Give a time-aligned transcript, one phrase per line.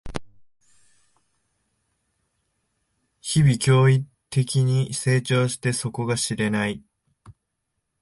[3.21, 6.81] 日々、驚異的に成長して底が知れない